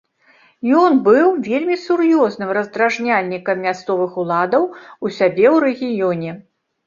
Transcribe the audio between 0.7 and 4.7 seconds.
Ён быў вельмі сур'ёзным раздражняльнікам мясцовых уладаў